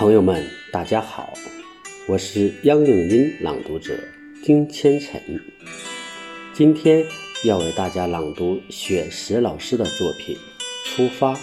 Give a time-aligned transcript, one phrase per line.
[0.00, 1.34] 朋友们，大家好，
[2.08, 3.94] 我是央影音朗读者
[4.42, 5.20] 丁千晨，
[6.54, 7.04] 今天
[7.44, 10.34] 要为大家朗读雪石老师的作品
[10.96, 11.34] 《出发》。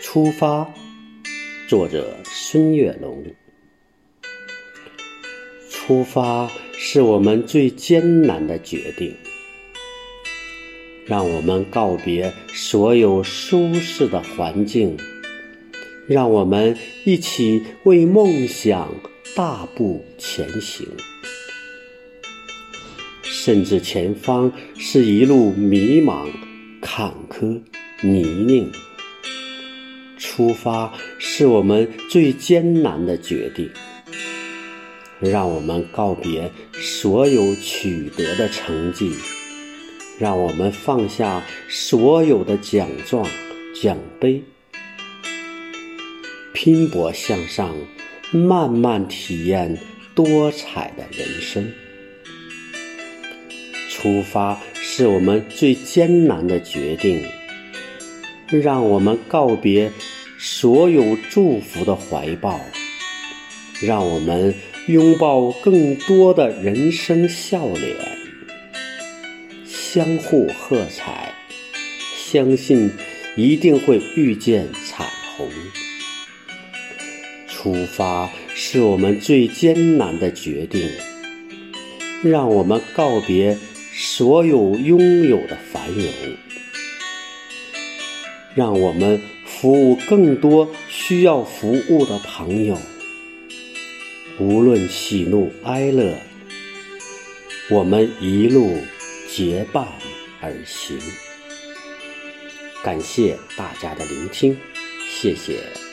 [0.00, 0.66] 出发，
[1.68, 3.22] 作者孙月龙。
[5.68, 9.14] 出发是我们最艰难的决定，
[11.04, 14.96] 让我们告别所有舒适的环境。
[16.06, 18.92] 让我们一起为梦想
[19.36, 20.86] 大步前行，
[23.22, 26.26] 甚至前方是一路迷茫、
[26.80, 27.60] 坎坷、
[28.02, 28.70] 泥泞。
[30.18, 33.70] 出发是我们最艰难的决定，
[35.20, 39.12] 让我们告别所有取得的成绩，
[40.18, 43.26] 让我们放下所有的奖状、
[43.80, 44.42] 奖杯。
[46.62, 47.74] 拼搏向上，
[48.30, 49.78] 慢慢体验
[50.14, 51.72] 多彩的人生。
[53.88, 57.24] 出发是我们最艰难的决定，
[58.50, 59.90] 让我们告别
[60.38, 62.60] 所有祝福的怀抱，
[63.80, 64.54] 让我们
[64.86, 67.96] 拥抱更多的人生笑脸，
[69.64, 71.32] 相互喝彩，
[72.18, 72.90] 相信
[73.34, 74.68] 一定会遇见。
[77.62, 80.88] 出发是我们最艰难的决定，
[82.22, 83.58] 让我们告别
[83.92, 86.06] 所有拥有的繁荣，
[88.54, 92.78] 让我们服务更多需要服务的朋友。
[94.38, 96.16] 无论喜怒哀乐，
[97.68, 98.74] 我们一路
[99.28, 99.86] 结伴
[100.40, 100.98] 而行。
[102.82, 104.56] 感谢大家的聆听，
[105.10, 105.89] 谢谢。